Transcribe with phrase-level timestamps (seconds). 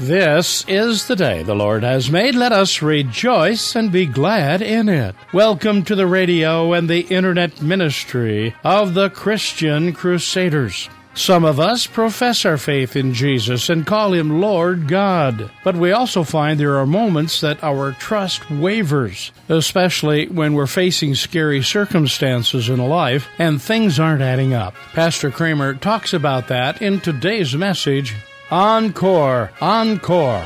[0.00, 2.34] This is the day the Lord has made.
[2.34, 5.14] Let us rejoice and be glad in it.
[5.34, 10.88] Welcome to the radio and the internet ministry of the Christian Crusaders.
[11.12, 15.92] Some of us profess our faith in Jesus and call him Lord God, but we
[15.92, 22.70] also find there are moments that our trust wavers, especially when we're facing scary circumstances
[22.70, 24.74] in life and things aren't adding up.
[24.94, 28.14] Pastor Kramer talks about that in today's message
[28.52, 30.44] Encore, encore.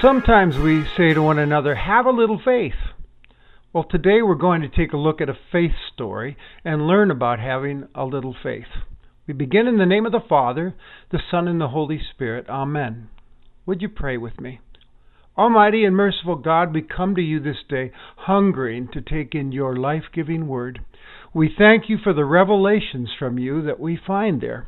[0.00, 2.72] Sometimes we say to one another, have a little faith.
[3.74, 7.38] Well, today we're going to take a look at a faith story and learn about
[7.38, 8.64] having a little faith.
[9.26, 10.74] We begin in the name of the Father,
[11.10, 12.48] the Son, and the Holy Spirit.
[12.48, 13.10] Amen.
[13.66, 14.60] Would you pray with me?
[15.36, 19.76] Almighty and merciful God, we come to you this day hungering to take in your
[19.76, 20.80] life giving word.
[21.32, 24.66] We thank you for the revelations from you that we find there.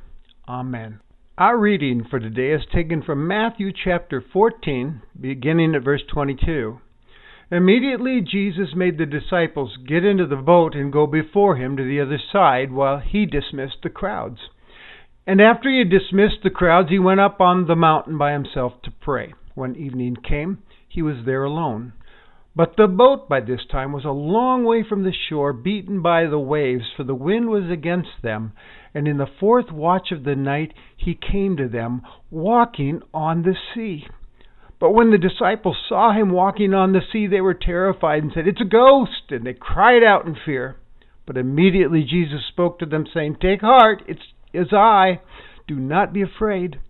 [0.49, 1.01] Amen.
[1.37, 6.79] Our reading for today is taken from Matthew chapter 14, beginning at verse 22.
[7.51, 12.01] Immediately Jesus made the disciples get into the boat and go before him to the
[12.01, 14.39] other side while he dismissed the crowds.
[15.27, 18.75] And after he had dismissed the crowds, he went up on the mountain by himself
[18.85, 19.35] to pray.
[19.57, 20.59] When evening came,
[20.89, 21.95] he was there alone.
[22.55, 26.27] But the boat by this time was a long way from the shore, beaten by
[26.27, 28.53] the waves, for the wind was against them.
[28.95, 33.57] And in the fourth watch of the night he came to them, walking on the
[33.75, 34.07] sea.
[34.79, 38.47] But when the disciples saw him walking on the sea, they were terrified and said,
[38.47, 39.31] It's a ghost!
[39.31, 40.77] And they cried out in fear.
[41.25, 44.19] But immediately Jesus spoke to them, saying, Take heart, it
[44.53, 45.21] is I.
[45.67, 46.81] Do not be afraid.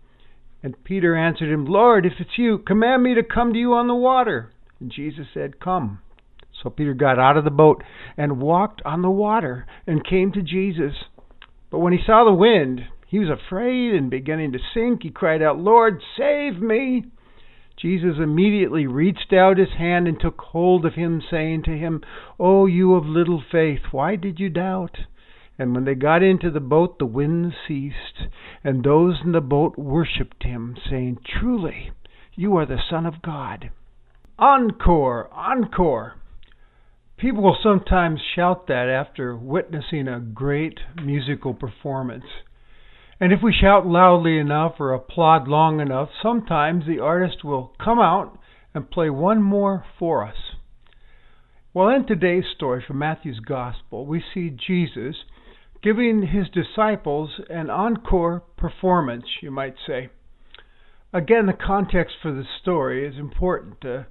[0.63, 3.87] And Peter answered him, Lord, if it's you, command me to come to you on
[3.87, 4.51] the water.
[4.83, 6.01] And Jesus said, Come.
[6.61, 7.85] So Peter got out of the boat
[8.17, 11.05] and walked on the water and came to Jesus.
[11.71, 15.05] But when he saw the wind, he was afraid and beginning to sink.
[15.05, 17.05] He cried out, Lord, save me.
[17.81, 22.03] Jesus immediately reached out his hand and took hold of him, saying to him,
[22.41, 24.99] O oh, you of little faith, why did you doubt?
[25.61, 28.27] And when they got into the boat, the wind ceased,
[28.65, 31.93] and those in the boat worshipped him, saying, Truly,
[32.35, 33.71] you are the Son of God.
[34.39, 35.29] Encore!
[35.33, 36.15] Encore!
[37.17, 42.25] People will sometimes shout that after witnessing a great musical performance.
[43.21, 48.01] And if we shout loudly enough or applaud long enough, sometimes the artist will come
[48.01, 48.37] out
[48.75, 50.57] and play one more for us.
[51.75, 55.15] Well, in today's story from Matthew's Gospel, we see Jesus
[55.83, 60.09] giving his disciples an encore performance, you might say.
[61.13, 63.85] Again, the context for the story is important.
[63.85, 64.03] Uh,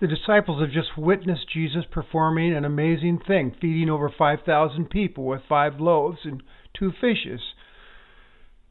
[0.00, 5.40] the disciples have just witnessed Jesus performing an amazing thing, feeding over 5,000 people with
[5.48, 6.42] five loaves and
[6.78, 7.40] two fishes.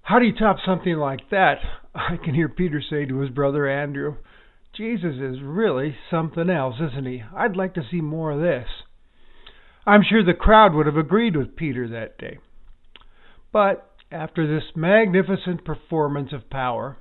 [0.02, 1.56] How do you top something like that?
[1.96, 4.18] I can hear Peter say to his brother Andrew,
[4.76, 7.24] Jesus is really something else, isn't he?
[7.36, 8.68] I'd like to see more of this.
[9.88, 12.38] I'm sure the crowd would have agreed with Peter that day.
[13.54, 16.98] But after this magnificent performance of power,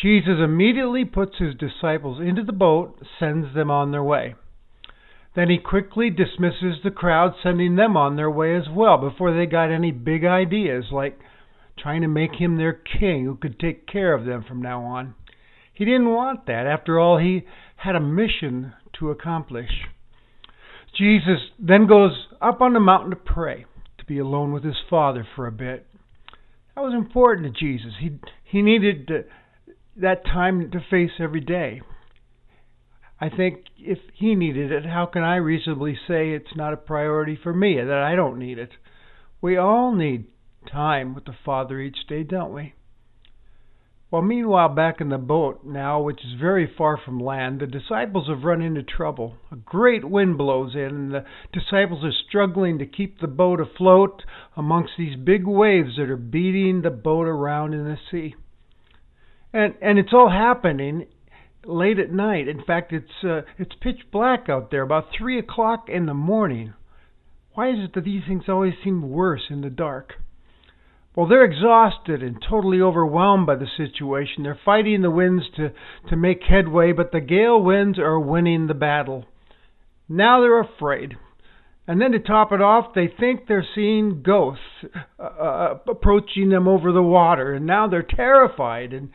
[0.00, 4.34] Jesus immediately puts his disciples into the boat, sends them on their way.
[5.34, 9.46] Then he quickly dismisses the crowd, sending them on their way as well, before they
[9.46, 11.18] got any big ideas like
[11.78, 15.14] trying to make him their king who could take care of them from now on.
[15.72, 16.66] He didn't want that.
[16.66, 19.70] After all, he had a mission to accomplish.
[20.96, 23.64] Jesus then goes up on the mountain to pray,
[23.98, 25.86] to be alone with his Father for a bit.
[26.74, 27.92] That was important to Jesus.
[28.00, 29.24] He he needed to,
[29.96, 31.82] that time to face every day.
[33.20, 37.38] I think if he needed it, how can I reasonably say it's not a priority
[37.40, 38.70] for me, that I don't need it?
[39.40, 40.26] We all need
[40.70, 42.74] time with the Father each day, don't we?
[44.10, 48.28] Well, meanwhile, back in the boat now, which is very far from land, the disciples
[48.28, 49.36] have run into trouble.
[49.50, 54.22] A great wind blows in, and the disciples are struggling to keep the boat afloat
[54.54, 58.34] amongst these big waves that are beating the boat around in the sea.
[59.52, 61.06] And and it's all happening
[61.64, 62.48] late at night.
[62.48, 66.74] In fact, it's uh, it's pitch black out there, about three o'clock in the morning.
[67.54, 70.14] Why is it that these things always seem worse in the dark?
[71.14, 74.42] Well, they're exhausted and totally overwhelmed by the situation.
[74.42, 75.72] They're fighting the winds to,
[76.08, 79.26] to make headway, but the gale winds are winning the battle.
[80.08, 81.16] Now they're afraid.
[81.86, 84.62] And then to top it off, they think they're seeing ghosts
[85.18, 88.94] uh, uh, approaching them over the water, and now they're terrified.
[88.94, 89.10] And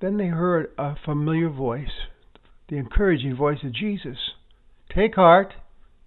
[0.00, 2.06] then they heard a familiar voice,
[2.68, 4.16] the encouraging voice of Jesus.
[4.94, 5.52] Take heart,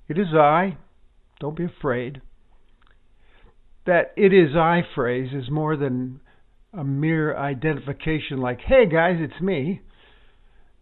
[0.07, 0.77] it is I.
[1.39, 2.21] Don't be afraid
[3.89, 6.21] that it is I phrase is more than
[6.74, 9.81] a mere identification like, hey guys, it's me.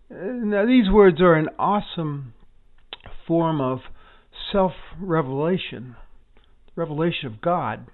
[0.10, 2.34] Now, these words are an awesome
[3.26, 3.80] form of
[4.52, 5.96] self revelation,
[6.76, 7.88] revelation of God.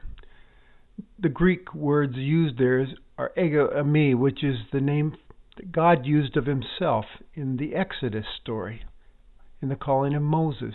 [1.20, 2.88] The Greek words used there
[3.24, 5.16] are ego eimi, which is the name
[5.56, 8.84] that God used of himself in the Exodus story,
[9.62, 10.74] in the calling of Moses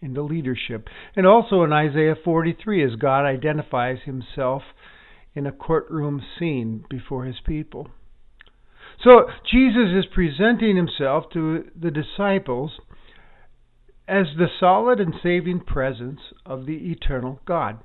[0.00, 4.62] into leadership, and also in Isaiah 43 as God identifies himself
[5.34, 7.88] in a courtroom scene before his people.
[9.02, 12.72] So Jesus is presenting himself to the disciples
[14.06, 17.78] as the solid and saving presence of the eternal God.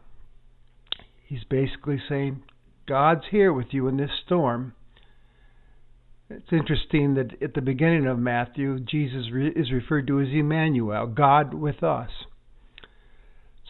[1.25, 2.43] He's basically saying,
[2.89, 4.73] God's here with you in this storm.
[6.27, 11.53] It's interesting that at the beginning of Matthew, Jesus is referred to as Emmanuel, God
[11.53, 12.09] with us.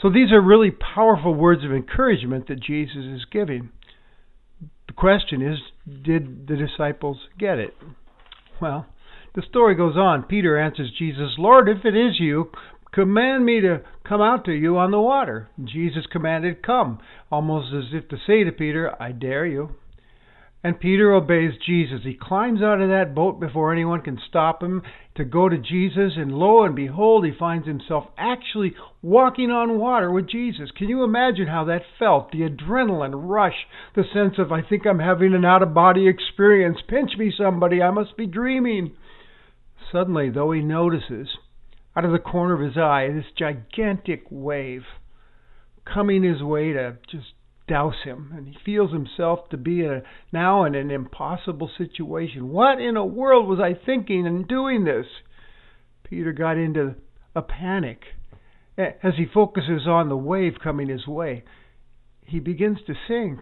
[0.02, 3.70] So these are really powerful words of encouragement that Jesus is giving.
[4.88, 7.74] The question is, did the disciples get it?
[8.62, 8.86] Well,
[9.36, 10.24] the story goes on.
[10.24, 12.52] Peter answers Jesus, Lord, if it is you,
[12.94, 15.48] command me to come out to you on the water.
[15.64, 17.00] Jesus commanded, Come,
[17.32, 19.76] almost as if to say to Peter, I dare you.
[20.64, 22.02] And Peter obeys Jesus.
[22.04, 24.82] He climbs out of that boat before anyone can stop him
[25.16, 30.12] to go to Jesus, and lo and behold, he finds himself actually walking on water
[30.12, 30.70] with Jesus.
[30.76, 32.32] Can you imagine how that felt?
[32.32, 36.80] The adrenaline rush, the sense of, I think I'm having an out of body experience.
[36.90, 38.96] Pinch me, somebody, I must be dreaming.
[39.92, 41.30] Suddenly, though, he notices,
[42.00, 44.84] out of the corner of his eye, this gigantic wave
[45.84, 47.28] coming his way to just
[47.68, 50.02] douse him, and he feels himself to be a,
[50.32, 52.52] now in an impossible situation.
[52.52, 55.08] What in the world was I thinking in doing this?
[56.06, 56.96] Peter got into
[57.36, 58.04] a panic.
[58.78, 61.44] As he focuses on the wave coming his way,
[62.26, 63.42] he begins to sink.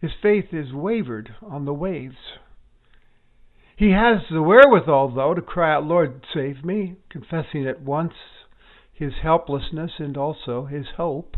[0.00, 2.16] His faith is wavered on the waves.
[3.78, 8.14] He has the wherewithal, though, to cry out, Lord, save me, confessing at once
[8.92, 11.36] his helplessness and also his hope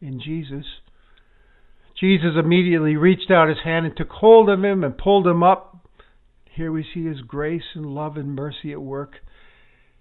[0.00, 0.64] in Jesus.
[1.94, 5.88] Jesus immediately reached out his hand and took hold of him and pulled him up.
[6.50, 9.18] Here we see his grace and love and mercy at work.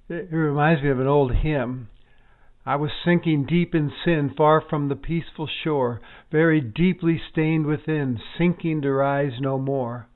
[0.09, 1.89] It reminds me of an old hymn.
[2.65, 6.01] I was sinking deep in sin, far from the peaceful shore,
[6.31, 10.07] very deeply stained within, sinking to rise no more.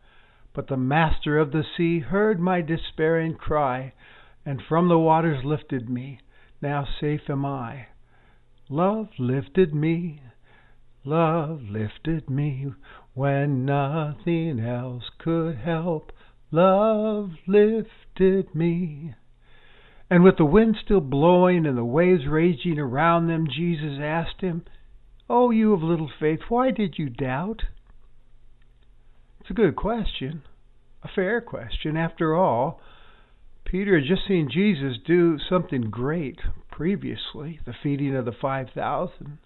[0.53, 3.93] But the Master of the sea heard my despairing cry,
[4.45, 6.19] and from the waters lifted me.
[6.61, 7.87] Now safe am I.
[8.67, 10.21] Love lifted me,
[11.03, 12.73] love lifted me
[13.13, 16.11] when nothing else could help.
[16.51, 19.15] Love lifted me.
[20.09, 24.65] And with the wind still blowing and the waves raging around them, Jesus asked him,
[25.29, 27.65] Oh, you of little faith, why did you doubt?
[29.49, 30.43] It's a good question,
[31.01, 31.97] a fair question.
[31.97, 32.79] After all,
[33.65, 36.37] Peter had just seen Jesus do something great
[36.69, 39.39] previously, the feeding of the 5,000.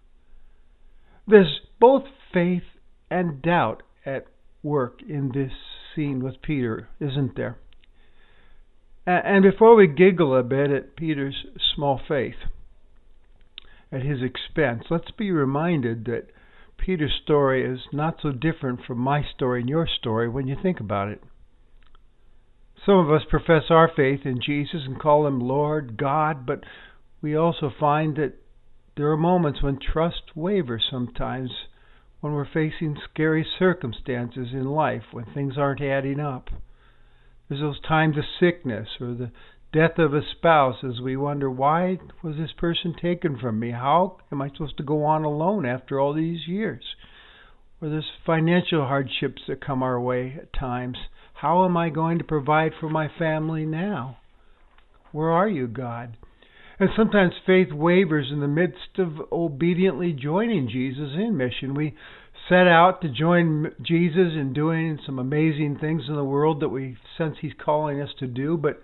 [1.26, 2.04] There's both
[2.34, 2.64] faith
[3.10, 4.26] and doubt at
[4.62, 5.54] work in this
[5.96, 7.56] scene with Peter, isn't there?
[9.06, 12.44] And before we giggle a bit at Peter's small faith,
[13.90, 16.28] at his expense, let's be reminded that
[16.78, 20.80] Peter's story is not so different from my story and your story when you think
[20.80, 21.22] about it.
[22.86, 26.64] Some of us profess our faith in Jesus and call him Lord, God, but
[27.22, 28.34] we also find that
[28.98, 31.50] there are moments when trust wavers sometimes
[32.20, 36.50] when we're facing scary circumstances in life, when things aren't adding up.
[37.48, 39.32] There's those times of sickness or the
[39.74, 43.72] death of a spouse as we wonder, why was this person taken from me?
[43.72, 46.84] How am I supposed to go on alone after all these years?
[47.82, 50.98] Or there's financial hardships that come our way at times.
[51.34, 54.18] How am I going to provide for my family now?
[55.12, 56.18] Where are you, God?
[56.80, 61.74] And sometimes faith wavers in the midst of obediently joining Jesus in mission.
[61.74, 61.96] We
[62.48, 66.98] set out to join Jesus in doing some amazing things in the world that we
[67.18, 68.82] sense He's calling us to do, but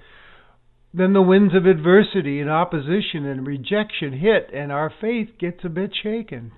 [0.93, 5.69] then the winds of adversity and opposition and rejection hit, and our faith gets a
[5.69, 6.51] bit shaken.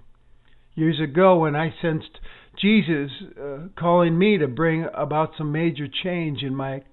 [0.76, 2.20] Years ago, when I sensed
[2.60, 3.12] Jesus
[3.42, 6.84] uh, calling me to bring about some major change in my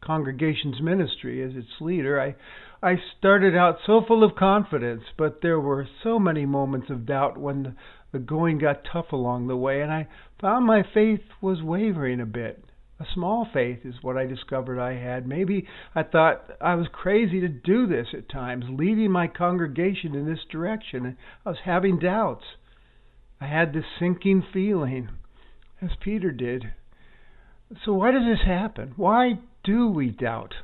[0.00, 2.20] congregation's ministry as its leader.
[2.20, 2.36] I
[2.82, 7.36] I started out so full of confidence, but there were so many moments of doubt
[7.36, 7.74] when the,
[8.12, 10.08] the going got tough along the way, and I
[10.40, 12.64] found my faith was wavering a bit.
[13.00, 15.26] A small faith is what I discovered I had.
[15.26, 20.26] Maybe I thought I was crazy to do this at times, leading my congregation in
[20.26, 21.16] this direction.
[21.46, 22.44] I was having doubts.
[23.40, 25.08] I had this sinking feeling.
[25.80, 26.74] as Peter did.
[27.84, 28.92] So, why does this happen?
[28.96, 30.54] Why do we doubt?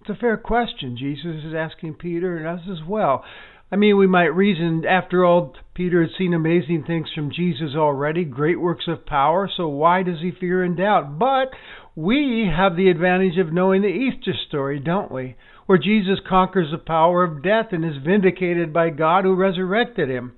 [0.00, 0.96] It's a fair question.
[0.96, 3.24] Jesus is asking Peter and us as well.
[3.72, 8.24] I mean, we might reason, after all, Peter had seen amazing things from Jesus already,
[8.24, 11.18] great works of power, so why does he fear and doubt?
[11.18, 11.50] But
[11.96, 15.36] we have the advantage of knowing the Easter story, don't we?
[15.66, 20.34] Where Jesus conquers the power of death and is vindicated by God who resurrected him.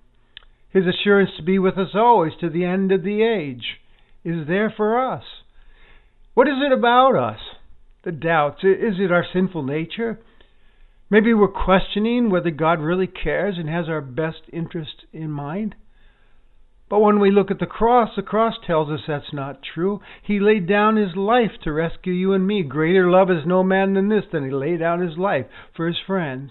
[0.71, 3.81] His assurance to be with us always to the end of the age
[4.25, 5.25] is there for us.
[6.35, 7.41] What is it about us?
[8.05, 8.63] The doubts.
[8.63, 10.21] Is it our sinful nature?
[11.09, 15.77] Maybe we're questioning whether God really cares and has our best interest in mind.
[16.89, 20.01] But when we look at the cross, the cross tells us that's not true.
[20.23, 22.63] He laid down his life to rescue you and me.
[22.63, 25.99] Greater love is no man than this, than he laid down his life for his
[26.07, 26.51] friends.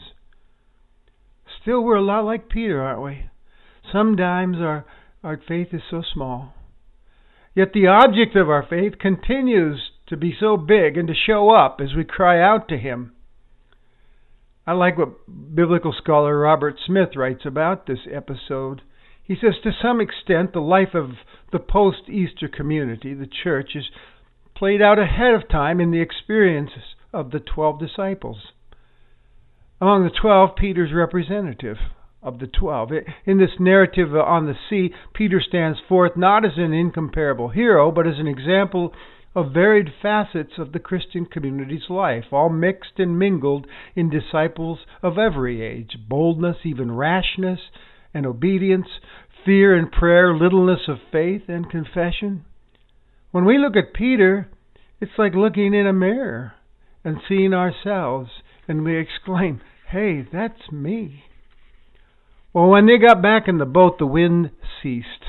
[1.61, 3.29] Still, we're a lot like Peter, aren't we?
[3.91, 4.85] Sometimes our,
[5.23, 6.53] our faith is so small.
[7.55, 11.79] Yet the object of our faith continues to be so big and to show up
[11.81, 13.14] as we cry out to Him.
[14.67, 18.81] I like what biblical scholar Robert Smith writes about this episode.
[19.23, 21.11] He says, to some extent, the life of
[21.51, 23.85] the post Easter community, the church, is
[24.55, 28.37] played out ahead of time in the experiences of the twelve disciples.
[29.79, 31.77] Among the twelve, Peter's representative
[32.23, 32.89] of the twelve.
[33.25, 38.07] In this narrative on the sea, Peter stands forth not as an incomparable hero, but
[38.07, 38.93] as an example
[39.35, 45.17] of varied facets of the Christian community's life, all mixed and mingled in disciples of
[45.17, 47.59] every age boldness, even rashness
[48.13, 48.87] and obedience,
[49.45, 52.45] fear and prayer, littleness of faith and confession.
[53.31, 54.49] When we look at Peter,
[55.01, 56.53] it's like looking in a mirror
[57.03, 58.29] and seeing ourselves,
[58.67, 59.61] and we exclaim,
[59.91, 61.23] Hey, that's me.
[62.53, 64.49] Well, when they got back in the boat, the wind
[64.81, 65.25] ceased.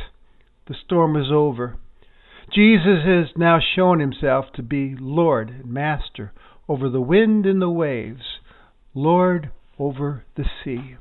[0.68, 1.76] The storm was over.
[2.56, 6.32] Jesus has now shown himself to be Lord and Master
[6.66, 8.22] over the wind and the waves,
[8.94, 10.96] Lord over the sea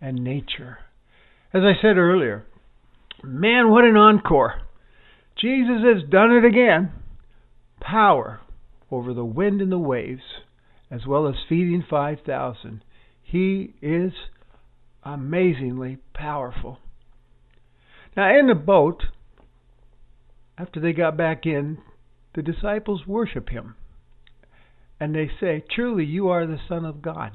[0.00, 0.78] and nature.
[1.52, 2.46] As I said earlier,
[3.24, 4.62] man, what an encore!
[5.36, 6.92] Jesus has done it again.
[7.80, 8.38] Power
[8.88, 10.22] over the wind and the waves,
[10.92, 12.84] as well as feeding 5,000.
[13.20, 14.12] He is
[15.04, 16.78] amazingly powerful.
[18.16, 19.02] Now, in the boat,
[20.58, 21.78] after they got back in,
[22.34, 23.74] the disciples worship him.
[24.98, 27.32] And they say, Truly, you are the Son of God.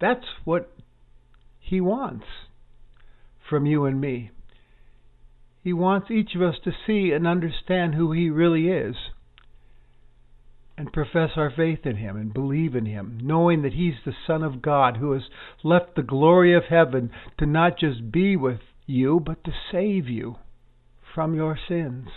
[0.00, 0.70] That's what
[1.60, 2.26] he wants
[3.48, 4.30] from you and me.
[5.62, 8.96] He wants each of us to see and understand who he really is
[10.78, 14.42] and profess our faith in Him and believe in Him, knowing that He's the Son
[14.42, 15.22] of God who has
[15.64, 20.36] left the glory of heaven to not just be with you, but to save you
[21.16, 22.08] from your sins.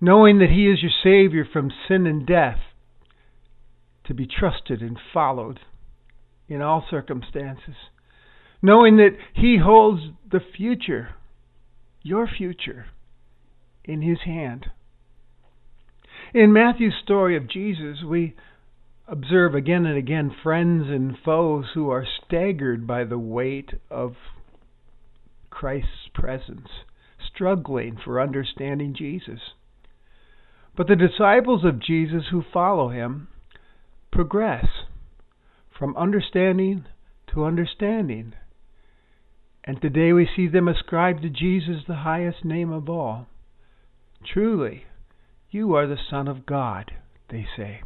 [0.00, 2.58] Knowing that He is your Savior from sin and death,
[4.04, 5.60] to be trusted and followed
[6.48, 7.76] in all circumstances.
[8.60, 11.10] Knowing that He holds the future,
[12.02, 12.86] your future,
[13.84, 14.66] in His hand.
[16.34, 18.34] In Matthew's story of Jesus, we
[19.06, 24.14] observe again and again friends and foes who are staggered by the weight of
[25.48, 26.68] Christ's presence,
[27.38, 29.38] struggling for understanding Jesus.
[30.76, 33.28] But the disciples of Jesus who follow him
[34.10, 34.66] progress
[35.78, 36.84] from understanding
[37.32, 38.34] to understanding.
[39.62, 43.28] And today we see them ascribe to Jesus the highest name of all.
[44.24, 44.84] Truly,
[45.50, 46.90] you are the Son of God,
[47.30, 47.82] they say.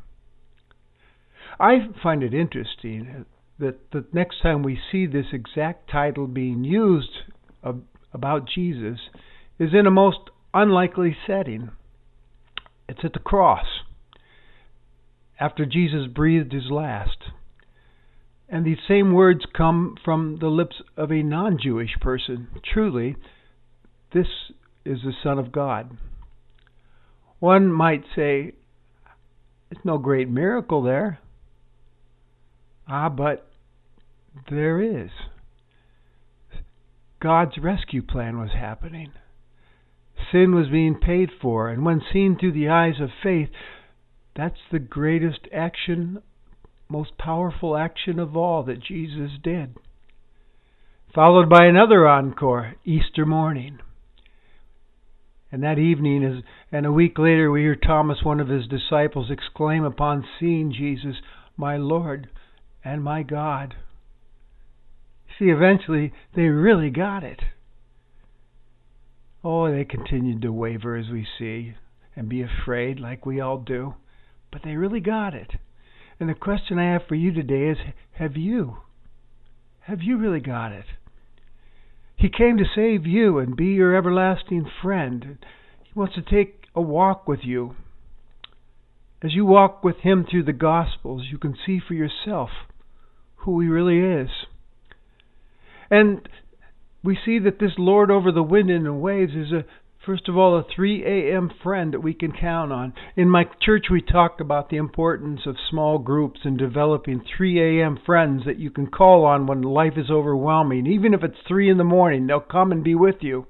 [1.61, 3.26] I find it interesting
[3.59, 7.11] that the next time we see this exact title being used
[8.14, 8.99] about Jesus
[9.62, 10.19] is in a most
[10.52, 11.71] unlikely setting.
[12.88, 13.64] It's at the cross,
[15.38, 17.19] after Jesus breathed his last.
[18.49, 22.49] And these same words come from the lips of a non Jewish person.
[22.75, 23.14] Truly,
[24.12, 24.26] this
[24.85, 25.97] is the Son of God.
[27.38, 28.52] One might say,
[29.71, 31.21] it's no great miracle there.
[32.88, 33.49] Ah, but
[34.50, 35.11] there is.
[37.23, 39.12] God's rescue plan was happening.
[40.31, 43.49] Sin was being paid for, and when seen through the eyes of faith,
[44.35, 46.23] that's the greatest action,
[46.88, 49.76] most powerful action of all that Jesus did.
[51.14, 53.79] Followed by another encore, Easter morning.
[55.50, 59.31] And that evening, as, and a week later, we hear Thomas, one of his disciples,
[59.31, 61.17] exclaim upon seeing Jesus,
[61.59, 62.31] My Lord
[62.83, 63.75] and my God.
[65.38, 67.41] See, eventually, they really got it.
[69.45, 71.75] Oh, they continued to waver as we see
[72.15, 73.95] and be afraid like we all do,
[74.53, 75.53] but they really got it.
[76.21, 77.79] And the question I have for you today is
[78.13, 78.79] have you?
[79.81, 80.85] Have you really got it?
[82.15, 85.39] He came to save you and be your everlasting friend.
[85.83, 87.75] He wants to take a walk with you.
[89.25, 92.51] As you walk with Him through the Gospels, you can see for yourself
[93.39, 94.31] who He really is.
[95.91, 96.29] And
[97.02, 99.64] we see that this Lord over the wind and the waves is a
[100.04, 101.49] First of all, a 3 a.m.
[101.62, 102.92] friend that we can count on.
[103.14, 107.97] In my church, we talk about the importance of small groups and developing 3 a.m.
[108.04, 110.88] friends that you can call on when life is overwhelming.
[110.88, 113.47] Even if it's 3 in the morning, they'll come and be with you.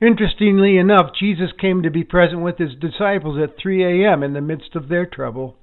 [0.00, 4.24] Interestingly enough, Jesus came to be present with his disciples at 3 a.m.
[4.24, 5.54] in the midst of their trouble.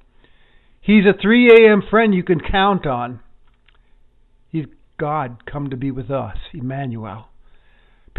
[0.79, 1.81] He's a 3 a.m.
[1.89, 3.19] friend you can count on.
[4.99, 7.29] God come to be with us, Emmanuel.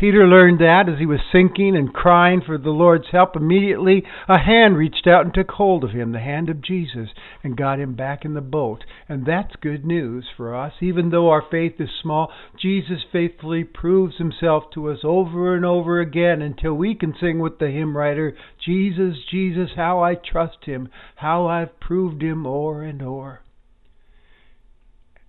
[0.00, 3.36] Peter learned that as he was sinking and crying for the Lord's help.
[3.36, 7.10] Immediately, a hand reached out and took hold of him, the hand of Jesus,
[7.44, 8.84] and got him back in the boat.
[9.10, 10.72] And that's good news for us.
[10.80, 16.00] Even though our faith is small, Jesus faithfully proves himself to us over and over
[16.00, 18.34] again until we can sing with the hymn writer
[18.64, 23.42] Jesus, Jesus, how I trust him, how I've proved him o'er and o'er.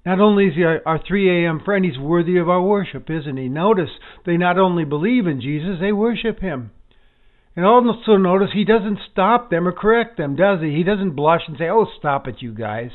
[0.05, 1.61] Not only is he our, our 3 a.m.
[1.63, 3.49] friend, he's worthy of our worship, isn't he?
[3.49, 3.89] Notice
[4.25, 6.71] they not only believe in Jesus, they worship him.
[7.55, 10.75] And also notice he doesn't stop them or correct them, does he?
[10.75, 12.91] He doesn't blush and say, Oh, stop it, you guys.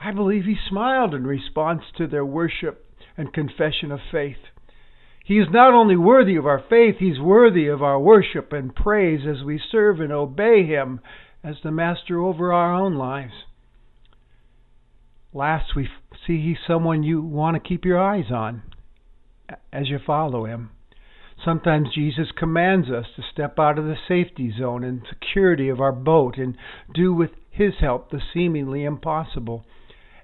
[0.00, 2.84] I believe he smiled in response to their worship
[3.16, 4.36] and confession of faith.
[5.24, 9.20] He is not only worthy of our faith, he's worthy of our worship and praise
[9.26, 11.00] as we serve and obey him
[11.42, 13.32] as the master over our own lives.
[15.36, 15.88] Last, we
[16.26, 18.62] see he's someone you want to keep your eyes on
[19.72, 20.70] as you follow him.
[21.44, 25.90] Sometimes Jesus commands us to step out of the safety zone and security of our
[25.90, 26.56] boat and
[26.94, 29.64] do with his help the seemingly impossible.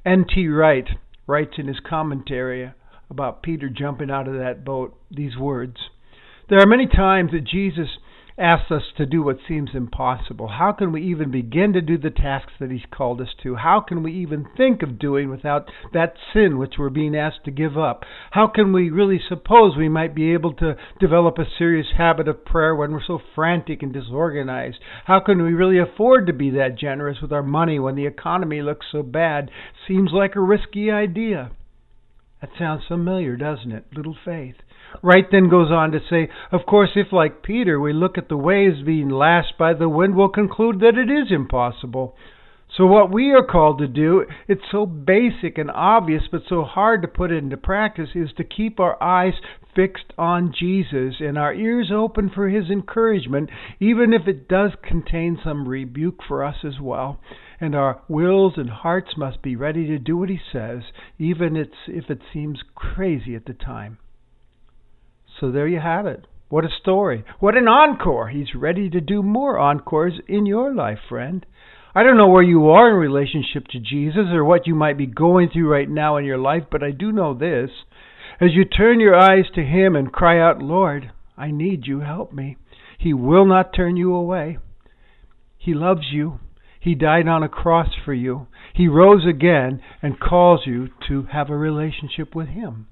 [0.07, 0.47] N.T.
[0.47, 0.87] Wright
[1.27, 2.73] writes in his commentary
[3.11, 5.77] about Peter jumping out of that boat these words
[6.49, 7.89] There are many times that Jesus
[8.41, 10.49] asks us to do what seems impossible.
[10.49, 13.57] How can we even begin to do the tasks that He's called us to?
[13.57, 17.51] How can we even think of doing without that sin which we're being asked to
[17.51, 18.05] give up?
[18.31, 22.45] How can we really suppose we might be able to develop a serious habit of
[22.45, 24.79] prayer when we're so frantic and disorganized?
[25.05, 28.63] How can we really afford to be that generous with our money when the economy
[28.63, 29.51] looks so bad?
[29.87, 31.51] Seems like a risky idea.
[32.41, 33.85] That sounds familiar, doesn't it?
[33.95, 34.55] Little faith.
[35.03, 38.37] Wright then goes on to say, Of course, if like Peter we look at the
[38.37, 42.17] waves being lashed by the wind, we'll conclude that it is impossible.
[42.77, 47.03] So, what we are called to do, it's so basic and obvious, but so hard
[47.03, 49.35] to put into practice, is to keep our eyes
[49.75, 53.51] fixed on Jesus and our ears open for His encouragement,
[53.81, 57.21] even if it does contain some rebuke for us as well.
[57.61, 60.83] And our wills and hearts must be ready to do what He says,
[61.19, 63.99] even if it seems crazy at the time.
[65.39, 66.27] So there you have it.
[66.49, 67.25] What a story.
[67.39, 68.29] What an encore.
[68.29, 71.47] He's ready to do more encores in your life, friend.
[71.95, 75.07] I don't know where you are in relationship to Jesus or what you might be
[75.07, 77.71] going through right now in your life, but I do know this.
[78.41, 82.33] As you turn your eyes to Him and cry out, Lord, I need you, help
[82.33, 82.57] me,
[82.99, 84.59] He will not turn you away.
[85.59, 86.41] He loves you.
[86.81, 88.47] He died on a cross for you.
[88.75, 92.87] He rose again and calls you to have a relationship with Him.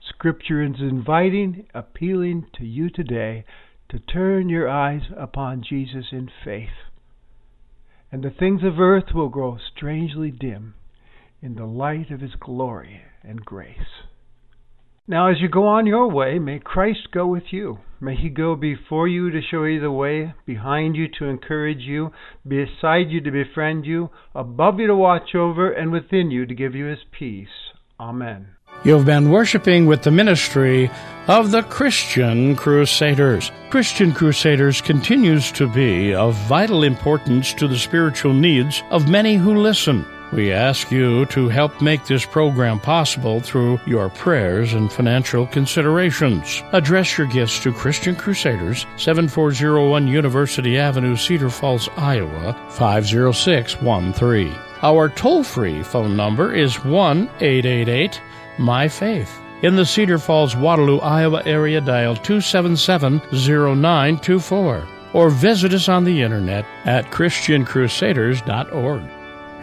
[0.00, 3.44] Scripture is inviting, appealing to you today
[3.88, 6.68] to turn your eyes upon Jesus in faith.
[8.10, 10.74] And the things of earth will grow strangely dim
[11.42, 14.04] in the light of His glory and grace.
[15.06, 17.78] Now, as you go on your way, may Christ go with you.
[18.00, 22.12] May He go before you to show you the way, behind you to encourage you,
[22.46, 26.74] beside you to befriend you, above you to watch over, and within you to give
[26.74, 27.72] you His peace.
[27.98, 28.57] Amen.
[28.84, 30.88] You've been worshiping with the ministry
[31.26, 33.50] of the Christian Crusaders.
[33.70, 39.56] Christian Crusaders continues to be of vital importance to the spiritual needs of many who
[39.56, 40.06] listen.
[40.32, 46.62] We ask you to help make this program possible through your prayers and financial considerations.
[46.72, 54.54] Address your gifts to Christian Crusaders, 7401 University Avenue, Cedar Falls, Iowa, 50613.
[54.82, 58.20] Our toll free phone number is 1 888
[58.58, 59.30] my Faith.
[59.62, 66.22] In the Cedar Falls, Waterloo, Iowa area, dial 277 0924 or visit us on the
[66.22, 69.02] internet at ChristianCrusaders.org.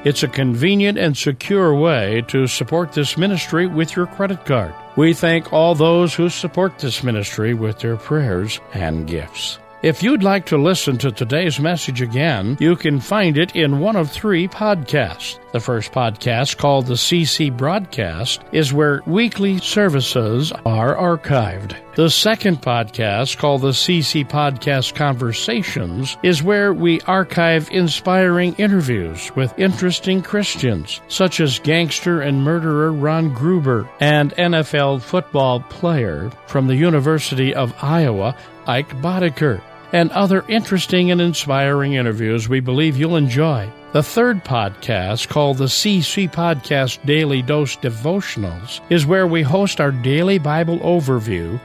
[0.05, 4.73] It's a convenient and secure way to support this ministry with your credit card.
[4.95, 9.58] We thank all those who support this ministry with their prayers and gifts.
[9.86, 13.95] If you'd like to listen to today's message again, you can find it in one
[13.95, 15.38] of three podcasts.
[15.52, 21.76] The first podcast, called the CC Broadcast, is where weekly services are archived.
[21.93, 29.54] The second podcast, called the CC Podcast Conversations, is where we archive inspiring interviews with
[29.60, 36.76] interesting Christians, such as gangster and murderer Ron Gruber and NFL football player from the
[36.76, 43.69] University of Iowa, Ike Boettger and other interesting and inspiring interviews we believe you'll enjoy.
[43.93, 49.91] The third podcast, called the CC Podcast Daily Dose Devotionals, is where we host our
[49.91, 51.60] daily Bible overview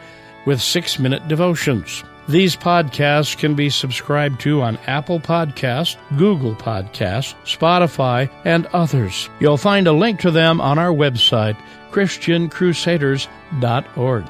[0.46, 2.04] with six minute devotions.
[2.28, 9.28] These podcasts can be subscribed to on Apple Podcast, Google Podcast, Spotify, and others.
[9.40, 11.56] You'll find a link to them on our website,
[11.90, 14.24] ChristianCrusaders.org.